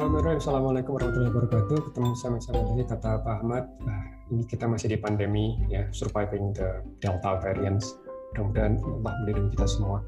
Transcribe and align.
Bismillahirrahmanirrahim. 0.00 0.40
Assalamualaikum 0.40 0.92
warahmatullahi 0.96 1.32
wabarakatuh. 1.36 1.78
Ketemu 1.92 2.10
sama-sama 2.16 2.60
lagi 2.72 2.84
kata 2.88 3.10
Pak 3.20 3.34
Ahmad. 3.36 3.64
Nah, 3.84 4.02
ini 4.32 4.42
kita 4.48 4.64
masih 4.64 4.88
di 4.88 4.96
pandemi 4.96 5.60
ya, 5.68 5.84
surviving 5.92 6.56
the 6.56 6.80
Delta 7.04 7.36
variants. 7.36 8.00
Mudah-mudahan 8.32 8.80
Allah 8.80 9.12
melindungi 9.20 9.60
kita 9.60 9.68
semua. 9.68 10.00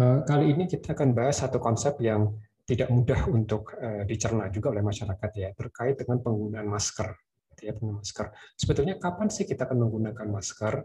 Uh, 0.00 0.24
kali 0.24 0.56
ini 0.56 0.64
kita 0.72 0.96
akan 0.96 1.12
bahas 1.12 1.44
satu 1.44 1.60
konsep 1.60 2.00
yang 2.00 2.32
tidak 2.64 2.88
mudah 2.88 3.20
untuk 3.28 3.68
uh, 3.76 4.00
dicerna 4.08 4.48
juga 4.48 4.72
oleh 4.72 4.80
masyarakat 4.80 5.30
ya, 5.36 5.52
terkait 5.52 6.00
dengan 6.00 6.24
penggunaan 6.24 6.64
masker. 6.64 7.12
Ya, 7.60 7.76
penggunaan 7.76 8.00
masker. 8.00 8.32
Sebetulnya 8.56 8.96
kapan 8.96 9.28
sih 9.28 9.44
kita 9.44 9.68
akan 9.68 9.84
menggunakan 9.84 10.26
masker? 10.32 10.80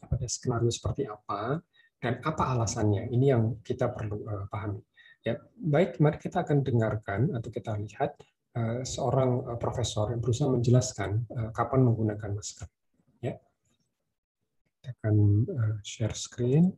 Pada 0.00 0.26
skenario 0.32 0.72
seperti 0.72 1.04
apa? 1.04 1.60
Dan 2.00 2.18
apa 2.24 2.56
alasannya? 2.56 3.12
Ini 3.12 3.26
yang 3.36 3.42
kita 3.60 3.92
perlu 3.92 4.24
uh, 4.24 4.44
pahami. 4.48 4.80
Ya, 5.20 5.36
baik, 5.52 6.00
mari 6.00 6.16
kita 6.16 6.40
akan 6.40 6.64
dengarkan 6.64 7.28
atau 7.36 7.52
kita 7.52 7.76
lihat 7.76 8.16
uh, 8.56 8.80
seorang 8.80 9.44
uh, 9.52 9.58
profesor 9.60 10.08
yang 10.08 10.24
berusaha 10.24 10.48
menjelaskan 10.48 11.28
uh, 11.28 11.52
kapan 11.52 11.84
menggunakan 11.84 12.32
masker. 12.32 12.64
Ya, 13.20 13.36
kita 14.80 14.96
akan 14.96 15.16
uh, 15.44 15.76
share 15.84 16.16
screen. 16.16 16.72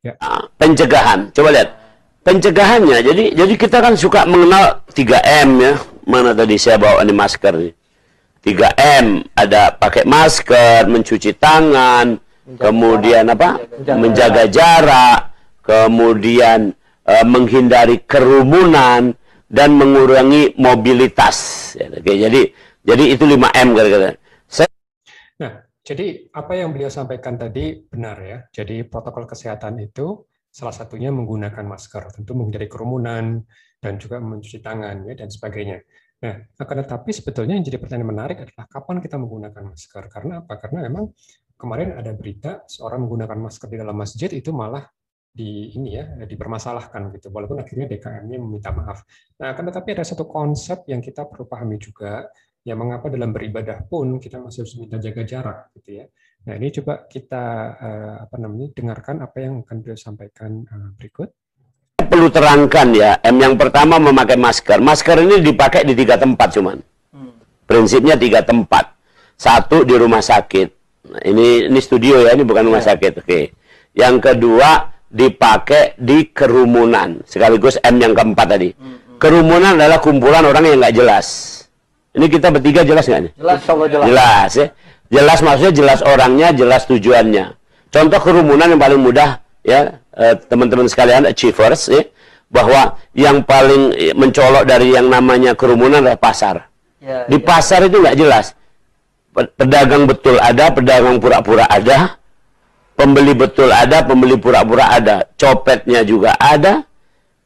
Ya. 0.00 0.16
Pencegahan, 0.56 1.28
coba 1.32 1.52
lihat 1.52 1.68
pencegahannya. 2.24 2.98
Jadi 3.00 3.24
jadi 3.34 3.54
kita 3.56 3.78
kan 3.80 3.94
suka 3.96 4.24
mengenal 4.28 4.84
3M 4.92 5.48
ya. 5.60 5.74
Mana 6.08 6.34
tadi 6.34 6.56
saya 6.56 6.80
bawa 6.80 7.04
ini 7.04 7.14
masker 7.14 7.54
nih. 7.54 7.72
3M 8.40 9.36
ada 9.36 9.76
pakai 9.76 10.08
masker, 10.08 10.88
mencuci 10.88 11.36
tangan, 11.36 12.16
menjaga 12.16 12.56
kemudian 12.56 13.24
jarak. 13.28 13.36
apa? 13.36 13.50
Menjaga, 13.60 13.92
menjaga 14.00 14.42
jarak, 14.48 15.20
kemudian 15.60 16.60
e, 17.04 17.14
menghindari 17.28 18.00
kerumunan 18.08 19.12
dan 19.44 19.76
mengurangi 19.76 20.56
mobilitas. 20.56 21.36
Ya, 21.76 21.92
oke, 21.92 22.12
jadi 22.16 22.40
jadi 22.80 23.04
itu 23.12 23.24
5M 23.28 23.68
kira-kira. 23.76 24.16
Nah, 25.40 25.52
jadi 25.80 26.28
apa 26.36 26.52
yang 26.52 26.72
beliau 26.76 26.92
sampaikan 26.92 27.36
tadi 27.40 27.76
benar 27.88 28.16
ya. 28.20 28.38
Jadi 28.52 28.84
protokol 28.88 29.28
kesehatan 29.28 29.80
itu 29.80 30.20
Salah 30.50 30.74
satunya 30.74 31.14
menggunakan 31.14 31.62
masker, 31.62 32.10
tentu 32.10 32.34
menghindari 32.34 32.66
kerumunan 32.66 33.42
dan 33.78 33.92
juga 33.96 34.18
mencuci 34.18 34.58
tangan 34.58 35.06
ya 35.06 35.14
dan 35.14 35.30
sebagainya. 35.30 35.78
Nah, 36.20 36.36
akan 36.58 36.76
tetapi 36.84 37.10
sebetulnya 37.16 37.56
yang 37.56 37.64
jadi 37.64 37.80
pertanyaan 37.80 38.10
menarik 38.12 38.44
adalah 38.44 38.68
kapan 38.68 39.00
kita 39.00 39.16
menggunakan 39.16 39.62
masker? 39.72 40.04
Karena 40.12 40.44
apa? 40.44 40.60
Karena 40.60 40.84
memang 40.84 41.16
kemarin 41.56 41.96
ada 41.96 42.12
berita 42.12 42.66
seorang 42.68 43.08
menggunakan 43.08 43.38
masker 43.40 43.68
di 43.72 43.78
dalam 43.80 43.96
masjid 43.96 44.28
itu 44.28 44.52
malah 44.52 44.84
di 45.30 45.70
ini 45.78 45.94
ya 45.94 46.04
dipermasalahkan 46.26 47.14
gitu 47.14 47.30
walaupun 47.30 47.62
akhirnya 47.62 47.86
DKM-nya 47.86 48.38
meminta 48.42 48.74
maaf. 48.74 49.06
Nah, 49.38 49.54
akan 49.54 49.64
tetapi 49.70 49.88
ada 49.94 50.04
satu 50.04 50.26
konsep 50.26 50.82
yang 50.90 50.98
kita 50.98 51.24
perlu 51.24 51.46
pahami 51.46 51.78
juga 51.78 52.26
ya 52.70 52.78
mengapa 52.78 53.10
dalam 53.10 53.34
beribadah 53.34 53.82
pun 53.90 54.22
kita 54.22 54.38
masih 54.38 54.62
harus 54.62 54.78
minta 54.78 55.02
jaga 55.02 55.26
jarak 55.26 55.58
gitu 55.74 55.98
ya. 55.98 56.06
Nah, 56.46 56.54
ini 56.54 56.70
coba 56.70 57.04
kita 57.10 57.44
uh, 57.76 58.14
apa 58.24 58.36
namanya 58.38 58.70
dengarkan 58.72 59.26
apa 59.26 59.36
yang 59.42 59.66
akan 59.66 59.76
beliau 59.82 59.98
sampaikan 59.98 60.62
uh, 60.70 60.94
berikut. 60.94 61.34
Perlu 61.98 62.30
terangkan 62.30 62.88
ya, 62.94 63.18
M 63.26 63.36
yang 63.42 63.58
pertama 63.58 63.98
memakai 63.98 64.38
masker. 64.38 64.78
Masker 64.78 65.20
ini 65.26 65.42
dipakai 65.42 65.82
di 65.82 65.98
tiga 65.98 66.14
tempat 66.16 66.48
cuman. 66.54 66.78
Hmm. 67.12 67.34
Prinsipnya 67.66 68.14
tiga 68.14 68.40
tempat. 68.46 68.86
Satu 69.34 69.82
di 69.82 69.98
rumah 69.98 70.22
sakit. 70.22 70.68
Nah, 71.10 71.22
ini 71.26 71.66
ini 71.66 71.80
studio 71.82 72.22
ya, 72.22 72.32
ini 72.38 72.46
bukan 72.46 72.70
rumah 72.70 72.80
ya. 72.80 72.94
sakit. 72.94 73.12
Oke. 73.20 73.40
Yang 73.92 74.16
kedua 74.30 74.94
dipakai 75.10 75.98
di 75.98 76.30
kerumunan. 76.30 77.20
Sekaligus 77.26 77.76
M 77.82 77.98
yang 77.98 78.14
keempat 78.14 78.46
tadi. 78.46 78.70
Hmm, 78.72 78.96
hmm. 78.96 79.18
Kerumunan 79.20 79.76
adalah 79.76 80.00
kumpulan 80.00 80.46
orang 80.46 80.64
yang 80.70 80.78
nggak 80.80 80.96
jelas. 80.96 81.59
Ini 82.10 82.26
kita 82.26 82.50
bertiga 82.50 82.82
jelas 82.82 83.06
nggak 83.06 83.22
nih? 83.22 83.32
Jelas, 83.38 83.60
jelas. 83.62 84.06
Jelas 84.10 84.50
ya. 84.58 84.66
Jelas 85.10 85.38
maksudnya 85.42 85.74
jelas 85.74 86.00
orangnya, 86.02 86.48
jelas 86.54 86.82
tujuannya. 86.86 87.44
Contoh 87.90 88.20
kerumunan 88.22 88.70
yang 88.70 88.78
paling 88.82 89.02
mudah 89.02 89.42
ya 89.66 89.98
eh, 90.14 90.34
teman-teman 90.46 90.86
eh, 90.86 90.90
sekalian 90.90 91.22
achievers 91.26 91.90
ya 91.90 92.02
bahwa 92.50 92.98
yang 93.14 93.46
paling 93.46 93.94
mencolok 94.18 94.66
dari 94.66 94.94
yang 94.94 95.06
namanya 95.06 95.54
kerumunan 95.54 96.02
adalah 96.02 96.18
pasar. 96.18 96.66
Ya, 96.98 97.26
Di 97.30 97.38
ya. 97.38 97.46
pasar 97.46 97.86
itu 97.86 98.02
nggak 98.02 98.18
jelas. 98.18 98.54
Pedagang 99.30 100.10
betul 100.10 100.42
ada, 100.42 100.74
pedagang 100.74 101.22
pura-pura 101.22 101.62
ada, 101.70 102.18
pembeli 102.98 103.30
betul 103.38 103.70
ada, 103.70 104.02
pembeli 104.02 104.34
pura-pura 104.34 104.98
ada, 104.98 105.22
copetnya 105.38 106.02
juga 106.02 106.34
ada, 106.34 106.82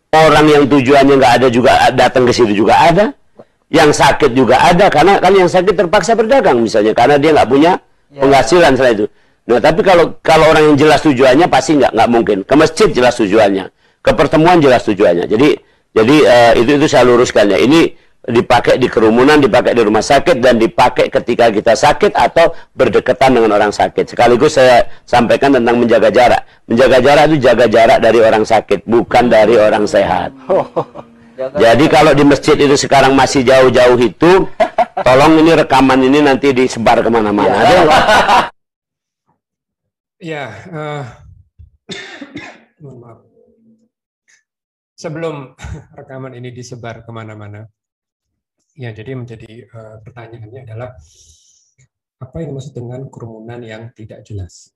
orang 0.08 0.48
yang 0.48 0.64
tujuannya 0.64 1.20
nggak 1.20 1.34
ada 1.44 1.48
juga 1.52 1.92
datang 1.92 2.24
ke 2.24 2.32
situ 2.32 2.64
juga 2.64 2.80
ada 2.80 3.12
yang 3.72 3.90
sakit 3.90 4.36
juga 4.36 4.60
ada 4.60 4.86
karena 4.92 5.18
kan 5.18 5.32
yang 5.32 5.48
sakit 5.48 5.72
terpaksa 5.72 6.12
berdagang 6.14 6.60
misalnya 6.60 6.92
karena 6.92 7.16
dia 7.16 7.30
nggak 7.32 7.48
punya 7.48 7.72
ya. 8.12 8.20
penghasilan 8.20 8.72
setelah 8.76 8.92
itu. 8.92 9.06
Nah 9.44 9.58
tapi 9.60 9.80
kalau 9.84 10.16
kalau 10.24 10.52
orang 10.52 10.72
yang 10.72 10.76
jelas 10.76 11.00
tujuannya 11.04 11.46
pasti 11.48 11.76
nggak 11.76 11.92
nggak 11.92 12.08
mungkin 12.08 12.38
ke 12.44 12.54
masjid 12.56 12.88
jelas 12.92 13.16
tujuannya, 13.20 13.68
ke 14.00 14.10
pertemuan 14.12 14.60
jelas 14.60 14.84
tujuannya. 14.84 15.28
Jadi 15.28 15.48
jadi 15.94 16.16
uh, 16.26 16.52
itu 16.60 16.70
itu 16.80 16.86
saya 16.88 17.04
luruskan 17.08 17.52
ya. 17.52 17.58
Ini 17.60 17.80
dipakai 18.24 18.80
di 18.80 18.88
kerumunan, 18.88 19.36
dipakai 19.36 19.76
di 19.76 19.82
rumah 19.84 20.00
sakit 20.00 20.40
dan 20.40 20.56
dipakai 20.56 21.12
ketika 21.12 21.52
kita 21.52 21.76
sakit 21.76 22.16
atau 22.16 22.56
berdekatan 22.72 23.36
dengan 23.36 23.52
orang 23.60 23.72
sakit. 23.72 24.16
Sekaligus 24.16 24.56
saya 24.56 24.88
sampaikan 25.04 25.52
tentang 25.52 25.76
menjaga 25.76 26.08
jarak. 26.08 26.42
Menjaga 26.64 26.98
jarak 27.04 27.24
itu 27.28 27.36
jaga 27.44 27.66
jarak 27.68 27.98
dari 28.00 28.18
orang 28.24 28.44
sakit, 28.48 28.88
bukan 28.88 29.28
dari 29.28 29.60
orang 29.60 29.84
sehat. 29.84 30.32
Jadi 31.34 31.84
kalau 31.90 32.14
di 32.14 32.22
masjid 32.22 32.54
itu 32.54 32.78
sekarang 32.78 33.18
masih 33.18 33.42
jauh-jauh 33.42 33.98
itu, 33.98 34.46
tolong 35.06 35.34
ini 35.42 35.52
rekaman 35.58 35.98
ini 36.06 36.22
nanti 36.22 36.54
disebar 36.54 37.02
ke 37.02 37.10
mana-mana. 37.10 37.58
Ya. 37.58 37.82
ya, 40.22 40.44
uh, 40.78 41.04
maaf. 42.94 43.18
Sebelum 44.94 45.58
rekaman 45.98 46.38
ini 46.38 46.54
disebar 46.54 47.02
ke 47.02 47.10
mana-mana, 47.10 47.66
ya 48.78 48.94
jadi 48.94 49.18
menjadi 49.18 49.66
uh, 49.74 49.96
pertanyaannya 50.06 50.70
adalah 50.70 50.94
apa 52.22 52.34
yang 52.40 52.54
dimaksud 52.54 52.72
dengan 52.78 53.10
kerumunan 53.10 53.60
yang 53.60 53.90
tidak 53.90 54.22
jelas? 54.22 54.70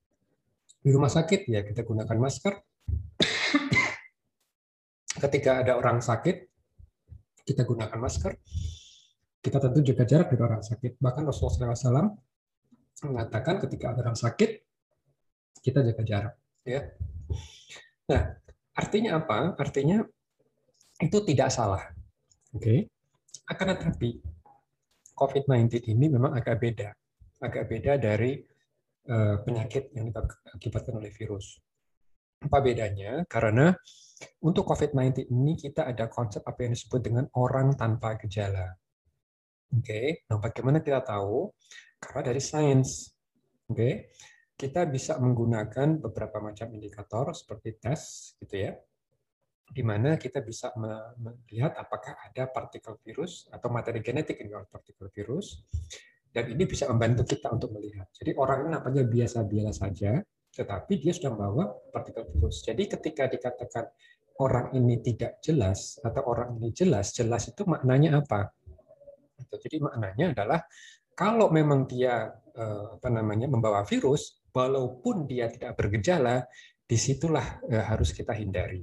Di 0.83 0.91
rumah 0.91 1.11
sakit 1.11 1.47
ya 1.47 1.63
kita 1.63 1.87
gunakan 1.87 2.19
masker. 2.19 2.68
Ketika 5.19 5.67
ada 5.67 5.75
orang 5.75 5.99
sakit, 5.99 6.47
kita 7.43 7.67
gunakan 7.67 7.99
masker, 7.99 8.39
kita 9.43 9.59
tentu 9.59 9.83
jaga 9.83 10.05
jarak 10.07 10.29
dari 10.31 10.43
orang 10.43 10.63
sakit. 10.63 11.03
Bahkan 11.03 11.23
Rasulullah 11.27 11.75
SAW 11.75 12.15
mengatakan 13.09 13.59
ketika 13.67 13.95
ada 13.95 14.01
orang 14.07 14.19
sakit, 14.19 14.51
kita 15.63 15.83
jaga 15.83 16.03
jarak. 16.07 16.35
Ya. 16.63 16.95
Nah, 18.11 18.39
artinya 18.79 19.19
apa? 19.19 19.59
Artinya 19.59 20.07
itu 21.03 21.19
tidak 21.27 21.51
salah. 21.51 21.83
Oke. 22.55 22.63
Okay? 22.63 22.79
Akan 23.49 23.75
tetapi 23.75 24.21
COVID-19 25.19 25.89
ini 25.89 26.07
memang 26.13 26.37
agak 26.37 26.63
beda. 26.63 26.95
Agak 27.43 27.71
beda 27.71 27.99
dari 27.99 28.39
uh, 29.09 29.41
penyakit 29.43 29.95
yang 29.95 30.11
diakibatkan 30.13 30.99
oleh 30.99 31.11
virus. 31.11 31.59
Apa 32.39 32.63
bedanya? 32.63 33.27
Karena 33.27 33.75
untuk 34.43 34.67
COVID-19 34.71 35.31
ini 35.31 35.59
kita 35.59 35.91
ada 35.91 36.07
konsep 36.07 36.43
apa 36.47 36.67
yang 36.67 36.73
disebut 36.75 37.01
dengan 37.03 37.25
orang 37.35 37.75
tanpa 37.75 38.15
gejala. 38.19 38.75
Oke, 39.69 39.85
okay. 39.85 40.07
nah 40.31 40.41
bagaimana 40.41 40.81
kita 40.81 41.05
tahu? 41.05 41.53
Karena 42.01 42.33
dari 42.33 42.41
sains. 42.41 43.13
Oke, 43.69 43.75
okay. 43.75 43.95
kita 44.57 44.89
bisa 44.89 45.21
menggunakan 45.21 46.01
beberapa 46.01 46.41
macam 46.41 46.73
indikator 46.73 47.37
seperti 47.37 47.77
tes, 47.77 48.33
gitu 48.41 48.65
ya, 48.65 48.73
di 49.69 49.85
mana 49.85 50.17
kita 50.17 50.41
bisa 50.41 50.73
melihat 51.21 51.77
apakah 51.77 52.17
ada 52.25 52.49
partikel 52.49 52.97
virus 53.05 53.45
atau 53.53 53.69
materi 53.69 54.01
genetik 54.01 54.41
yang 54.41 54.65
partikel 54.73 55.13
virus, 55.13 55.69
dan 56.33 56.49
ini 56.49 56.65
bisa 56.65 56.89
membantu 56.89 57.29
kita 57.29 57.53
untuk 57.53 57.77
melihat. 57.77 58.09
Jadi 58.17 58.33
orang 58.41 58.65
ini 58.65 58.69
nampaknya 58.73 59.05
biasa-biasa 59.05 59.73
saja, 59.85 60.17
tetapi 60.59 60.99
dia 60.99 61.15
sudah 61.15 61.31
membawa 61.31 61.71
partikel 61.95 62.27
virus. 62.35 62.67
Jadi 62.67 62.91
ketika 62.91 63.31
dikatakan 63.31 63.87
orang 64.43 64.75
ini 64.75 64.99
tidak 64.99 65.39
jelas 65.39 66.03
atau 66.03 66.27
orang 66.27 66.59
ini 66.59 66.75
jelas, 66.75 67.15
jelas 67.15 67.47
itu 67.47 67.63
maknanya 67.63 68.19
apa? 68.19 68.51
Jadi 69.39 69.79
maknanya 69.79 70.35
adalah 70.35 70.61
kalau 71.15 71.55
memang 71.55 71.87
dia 71.87 72.27
eh, 72.59 72.87
apa 72.99 73.09
namanya 73.11 73.47
membawa 73.47 73.87
virus, 73.87 74.43
walaupun 74.51 75.31
dia 75.31 75.47
tidak 75.47 75.79
bergejala, 75.79 76.43
di 76.83 76.99
situlah 76.99 77.63
eh, 77.71 77.83
harus 77.83 78.11
kita 78.11 78.35
hindari. 78.35 78.83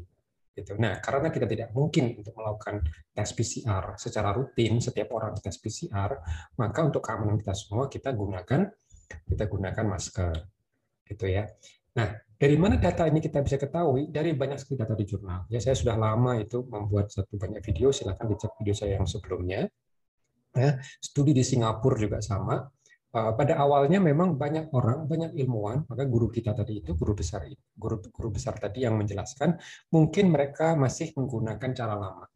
Gitu. 0.56 0.72
Nah, 0.80 1.04
karena 1.04 1.27
kita 1.27 1.44
tidak 1.51 1.75
mungkin 1.75 2.16
untuk 2.16 2.31
melakukan 2.39 2.80
tes 3.12 3.36
PCR 3.36 4.00
secara 4.00 4.31
rutin 4.31 4.80
setiap 4.80 5.12
orang 5.12 5.36
tes 5.36 5.60
PCR, 5.60 6.16
maka 6.56 6.80
untuk 6.80 7.04
keamanan 7.04 7.36
kita 7.36 7.51
semua 7.51 7.92
kita 7.92 8.16
gunakan 8.16 8.63
kita 9.06 9.45
gunakan 9.45 9.86
masker, 9.86 10.54
gitu 11.07 11.25
ya. 11.29 11.47
Nah, 11.95 12.11
dari 12.35 12.59
mana 12.59 12.75
data 12.75 13.07
ini 13.07 13.23
kita 13.23 13.39
bisa 13.39 13.55
ketahui? 13.55 14.11
Dari 14.11 14.35
banyak 14.35 14.59
sekali 14.59 14.83
data 14.83 14.93
di 14.97 15.05
jurnal. 15.07 15.47
Ya, 15.47 15.63
saya 15.63 15.77
sudah 15.77 15.95
lama 15.95 16.35
itu 16.35 16.67
membuat 16.67 17.13
satu 17.13 17.39
banyak 17.39 17.63
video. 17.63 17.95
Silakan 17.95 18.35
dicek 18.35 18.51
video 18.59 18.75
saya 18.75 18.99
yang 18.99 19.07
sebelumnya. 19.07 19.69
Ya, 20.55 20.79
studi 20.99 21.35
di 21.35 21.43
Singapura 21.43 21.99
juga 21.99 22.19
sama 22.23 22.63
Eh, 23.15 23.31
pada 23.39 23.55
awalnya 23.63 24.03
memang 24.03 24.35
banyak 24.35 24.75
orang, 24.75 25.07
banyak 25.07 25.39
ilmuwan, 25.39 25.87
maka 25.87 26.03
guru 26.03 26.27
kita 26.27 26.51
tadi 26.51 26.83
itu 26.83 26.99
guru 26.99 27.15
besar 27.15 27.47
guru 27.71 28.03
guru 28.11 28.27
besar 28.35 28.59
tadi 28.59 28.83
yang 28.83 28.99
menjelaskan 28.99 29.55
mungkin 29.87 30.35
mereka 30.35 30.75
masih 30.75 31.15
menggunakan 31.15 31.71
cara 31.71 31.95
lama. 31.95 32.27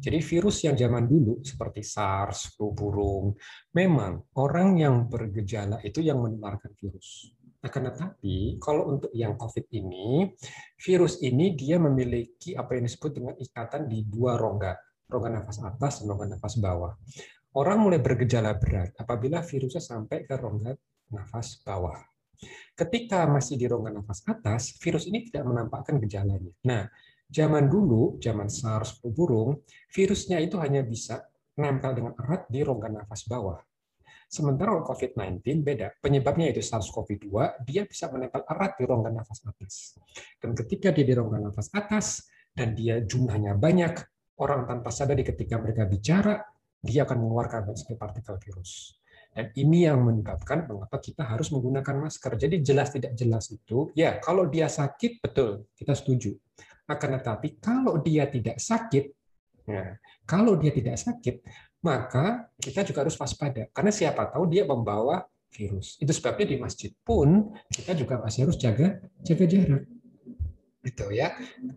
Jadi 0.00 0.24
virus 0.24 0.64
yang 0.64 0.72
zaman 0.72 1.04
dulu 1.04 1.44
seperti 1.44 1.84
SARS, 1.84 2.56
flu 2.56 2.72
burung, 2.72 3.36
memang 3.76 4.24
orang 4.40 4.80
yang 4.80 5.04
bergejala 5.04 5.84
itu 5.84 6.00
yang 6.00 6.16
menularkan 6.24 6.72
virus. 6.80 7.28
Akan 7.62 7.86
tetapi 7.86 8.58
kalau 8.58 8.90
untuk 8.90 9.14
yang 9.14 9.38
COVID 9.38 9.70
ini, 9.70 10.34
virus 10.82 11.22
ini 11.22 11.54
dia 11.54 11.78
memiliki 11.78 12.58
apa 12.58 12.74
yang 12.74 12.90
disebut 12.90 13.10
dengan 13.14 13.34
ikatan 13.38 13.86
di 13.86 14.02
dua 14.02 14.34
rongga, 14.34 14.74
rongga 15.06 15.30
nafas 15.30 15.62
atas 15.62 16.02
dan 16.02 16.10
rongga 16.10 16.34
nafas 16.34 16.58
bawah. 16.58 16.92
Orang 17.54 17.86
mulai 17.86 18.02
bergejala 18.02 18.58
berat 18.58 18.98
apabila 18.98 19.46
virusnya 19.46 19.78
sampai 19.78 20.26
ke 20.26 20.34
rongga 20.34 20.74
nafas 21.14 21.62
bawah. 21.62 22.02
Ketika 22.74 23.30
masih 23.30 23.54
di 23.54 23.70
rongga 23.70 23.94
nafas 23.94 24.26
atas, 24.26 24.74
virus 24.82 25.06
ini 25.06 25.22
tidak 25.30 25.46
menampakkan 25.46 26.02
gejalanya. 26.02 26.50
Nah, 26.66 26.90
zaman 27.30 27.70
dulu, 27.70 28.18
zaman 28.18 28.50
SARS 28.50 28.98
burung, 29.06 29.62
virusnya 29.94 30.42
itu 30.42 30.58
hanya 30.58 30.82
bisa 30.82 31.22
nempel 31.54 31.94
dengan 31.94 32.12
erat 32.18 32.50
di 32.50 32.64
rongga 32.64 32.90
nafas 32.90 33.22
bawah. 33.30 33.60
Sementara 34.32 34.80
COVID-19 34.80 35.60
beda. 35.60 35.92
Penyebabnya 36.00 36.48
itu 36.48 36.64
SARS-CoV-2, 36.64 37.60
dia 37.68 37.84
bisa 37.84 38.08
menempel 38.08 38.40
erat 38.48 38.80
di 38.80 38.88
rongga 38.88 39.12
nafas 39.12 39.44
atas. 39.44 40.00
Dan 40.40 40.56
ketika 40.56 40.88
dia 40.88 41.04
di 41.04 41.12
rongga 41.12 41.36
nafas 41.36 41.68
atas, 41.76 42.32
dan 42.56 42.72
dia 42.72 43.04
jumlahnya 43.04 43.60
banyak, 43.60 43.92
orang 44.40 44.64
tanpa 44.64 44.88
sadar 44.88 45.20
ketika 45.20 45.60
mereka 45.60 45.84
bicara, 45.84 46.40
dia 46.80 47.04
akan 47.04 47.28
mengeluarkan 47.28 47.60
banyak 47.68 47.92
partikel 48.00 48.40
virus. 48.40 48.96
Dan 49.32 49.52
ini 49.52 49.84
yang 49.84 50.00
menyebabkan 50.00 50.64
mengapa 50.64 50.96
kita 50.96 51.28
harus 51.28 51.52
menggunakan 51.52 52.08
masker. 52.08 52.32
Jadi 52.36 52.64
jelas 52.64 52.88
tidak 52.88 53.12
jelas 53.12 53.52
itu, 53.52 53.92
ya 53.92 54.16
kalau 54.16 54.48
dia 54.48 54.68
sakit, 54.68 55.20
betul, 55.20 55.68
kita 55.76 55.92
setuju. 55.92 56.32
Akan 56.88 57.20
tetapi 57.20 57.60
kalau 57.60 58.00
dia 58.00 58.24
tidak 58.28 58.56
sakit, 58.56 59.12
ya, 59.68 59.96
kalau 60.24 60.56
dia 60.56 60.72
tidak 60.72 60.96
sakit, 60.96 61.44
maka 61.82 62.48
kita 62.62 62.86
juga 62.86 63.04
harus 63.04 63.18
waspada. 63.18 63.66
Karena 63.74 63.90
siapa 63.90 64.30
tahu 64.30 64.46
dia 64.48 64.62
membawa 64.62 65.26
virus. 65.52 66.00
Itu 66.00 66.14
sebabnya 66.14 66.46
di 66.48 66.56
masjid 66.56 66.90
pun 67.04 67.52
kita 67.68 67.92
juga 67.92 68.22
masih 68.22 68.48
harus 68.48 68.56
jaga 68.56 69.02
jaga 69.20 69.44
jarak. 69.44 69.84
Gitu 70.82 71.06
ya. 71.14 71.34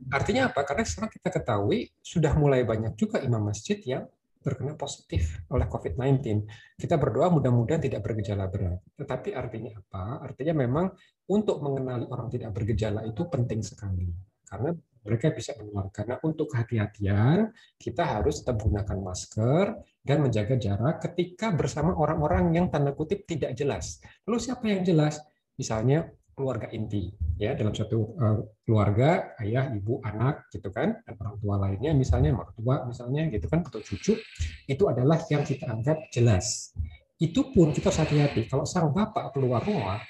Artinya 0.10 0.50
apa? 0.50 0.66
Karena 0.66 0.86
sekarang 0.86 1.12
kita 1.12 1.30
ketahui 1.30 1.92
sudah 2.02 2.34
mulai 2.38 2.64
banyak 2.66 2.98
juga 2.98 3.22
imam 3.22 3.44
masjid 3.44 3.78
yang 3.84 4.06
terkena 4.46 4.78
positif 4.78 5.42
oleh 5.50 5.66
COVID-19. 5.66 6.46
Kita 6.78 7.02
berdoa 7.02 7.34
mudah-mudahan 7.34 7.82
tidak 7.82 8.06
bergejala 8.06 8.46
berat. 8.46 8.78
Tetapi 8.94 9.34
artinya 9.34 9.74
apa? 9.74 10.22
Artinya 10.22 10.54
memang 10.54 10.94
untuk 11.34 11.66
mengenali 11.66 12.06
orang 12.06 12.30
tidak 12.30 12.54
bergejala 12.54 13.02
itu 13.10 13.26
penting 13.26 13.66
sekali. 13.66 14.14
Karena 14.46 14.70
mereka 15.06 15.30
bisa 15.30 15.54
menularkan. 15.56 16.04
Nah, 16.10 16.20
untuk 16.26 16.50
kehati-hatian, 16.50 17.54
kita 17.78 18.04
harus 18.04 18.42
tetap 18.42 18.58
gunakan 18.66 18.98
masker 18.98 19.66
dan 20.02 20.18
menjaga 20.26 20.58
jarak 20.58 21.06
ketika 21.06 21.54
bersama 21.54 21.94
orang-orang 21.94 22.52
yang 22.58 22.68
tanda 22.74 22.92
kutip 22.98 23.24
tidak 23.30 23.54
jelas. 23.54 24.02
Lalu 24.26 24.38
siapa 24.42 24.66
yang 24.66 24.82
jelas? 24.82 25.22
Misalnya 25.56 26.10
keluarga 26.36 26.68
inti 26.76 27.16
ya 27.40 27.56
dalam 27.56 27.72
satu 27.72 28.20
uh, 28.20 28.44
keluarga 28.68 29.40
ayah 29.40 29.72
ibu 29.72 30.04
anak 30.04 30.52
gitu 30.52 30.68
kan 30.68 31.00
dan 31.08 31.16
orang 31.16 31.36
tua 31.40 31.56
lainnya 31.56 31.96
misalnya 31.96 32.36
mertua 32.36 32.84
misalnya 32.84 33.32
gitu 33.32 33.48
kan 33.48 33.64
atau 33.64 33.80
cucu 33.80 34.20
itu 34.68 34.84
adalah 34.84 35.24
yang 35.32 35.48
kita 35.48 35.64
anggap 35.72 36.12
jelas 36.12 36.76
itu 37.24 37.40
pun 37.56 37.72
kita 37.72 37.88
harus 37.88 38.04
hati-hati 38.04 38.52
kalau 38.52 38.68
sang 38.68 38.92
bapak 38.92 39.32
keluar 39.32 39.64
rumah 39.64 40.04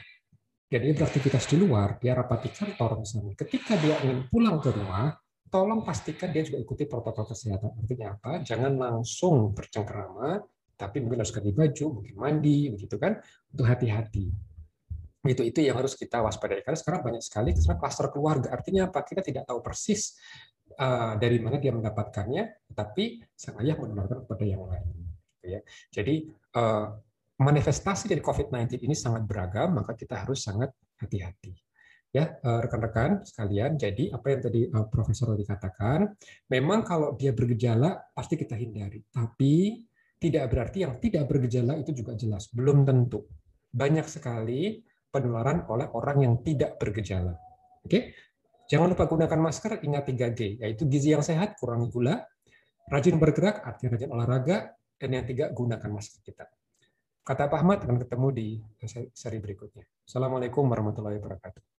jadi 0.66 0.98
beraktivitas 0.98 1.46
di 1.46 1.62
luar 1.62 2.02
dia 2.02 2.18
rapati 2.18 2.50
kantor 2.50 3.06
misalnya. 3.06 3.38
Ketika 3.38 3.78
dia 3.78 4.02
ingin 4.02 4.26
pulang 4.28 4.58
ke 4.58 4.74
rumah 4.74 5.14
tolong 5.46 5.86
pastikan 5.86 6.34
dia 6.34 6.42
juga 6.42 6.58
ikuti 6.58 6.90
protokol 6.90 7.30
kesehatan. 7.30 7.78
Artinya 7.78 8.18
apa? 8.18 8.42
Jangan 8.42 8.74
langsung 8.74 9.54
bercengkerama 9.54 10.42
tapi 10.76 11.00
mungkin 11.00 11.24
harus 11.24 11.32
ganti 11.32 11.56
baju 11.56 11.86
mungkin 12.02 12.16
mandi 12.18 12.74
begitu 12.74 12.98
kan? 12.98 13.22
Untuk 13.54 13.66
hati-hati. 13.70 14.26
Itu 15.26 15.42
itu 15.46 15.60
yang 15.62 15.78
harus 15.78 15.94
kita 15.94 16.26
waspadai. 16.26 16.66
Karena 16.66 16.78
sekarang 16.78 17.02
banyak 17.06 17.24
sekali 17.24 17.54
sekarang 17.54 17.80
kluster 17.82 18.08
keluarga. 18.10 18.48
Artinya 18.54 18.90
apa? 18.90 19.06
Kita 19.06 19.22
tidak 19.22 19.46
tahu 19.46 19.62
persis 19.62 20.18
uh, 20.82 21.14
dari 21.22 21.38
mana 21.40 21.62
dia 21.62 21.72
mendapatkannya 21.72 22.74
tapi 22.74 23.22
sang 23.38 23.62
ayah 23.62 23.78
menularkan 23.78 24.26
kepada 24.26 24.44
yang 24.44 24.66
lain 24.66 24.86
gitu 25.46 25.46
ya. 25.46 25.60
Jadi 25.94 26.16
uh, 26.58 26.90
manifestasi 27.42 28.08
dari 28.08 28.22
COVID-19 28.24 28.86
ini 28.86 28.96
sangat 28.96 29.28
beragam 29.28 29.76
maka 29.76 29.98
kita 29.98 30.24
harus 30.24 30.44
sangat 30.44 30.72
hati-hati 31.00 31.52
ya 32.16 32.32
eh, 32.32 32.60
rekan-rekan 32.64 33.28
sekalian 33.28 33.76
jadi 33.76 34.16
apa 34.16 34.28
yang 34.32 34.42
tadi 34.44 34.62
Profesor 34.88 35.36
dikatakan 35.36 36.16
memang 36.48 36.88
kalau 36.88 37.14
dia 37.20 37.36
bergejala 37.36 38.12
pasti 38.16 38.40
kita 38.40 38.56
hindari 38.56 39.04
tapi 39.12 39.84
tidak 40.16 40.48
berarti 40.48 40.88
yang 40.88 40.96
tidak 41.04 41.28
bergejala 41.28 41.76
itu 41.76 41.92
juga 41.92 42.16
jelas 42.16 42.48
belum 42.56 42.88
tentu 42.88 43.28
banyak 43.76 44.08
sekali 44.08 44.80
penularan 45.16 45.64
oleh 45.72 45.88
orang 45.92 46.28
yang 46.28 46.36
tidak 46.44 46.76
bergejala. 46.76 47.40
Oke, 47.84 48.12
jangan 48.68 48.92
lupa 48.92 49.08
gunakan 49.08 49.40
masker. 49.40 49.80
Ingat 49.80 50.04
3G, 50.12 50.60
yaitu 50.60 50.84
gizi 50.92 51.16
yang 51.16 51.24
sehat, 51.24 51.56
kurangi 51.56 51.88
gula, 51.88 52.20
rajin 52.92 53.16
bergerak, 53.16 53.64
artinya 53.64 53.96
rajin 53.96 54.12
olahraga, 54.12 54.58
dan 55.00 55.10
yang 55.16 55.24
tiga 55.24 55.56
gunakan 55.56 55.88
masker 55.88 56.20
kita. 56.24 56.48
Kata 57.26 57.50
Pak 57.50 57.58
Ahmad 57.58 57.82
akan 57.82 57.98
ketemu 58.06 58.28
di 58.30 58.48
seri 59.18 59.42
berikutnya. 59.42 59.82
Assalamualaikum 60.06 60.62
warahmatullahi 60.62 61.18
wabarakatuh. 61.18 61.75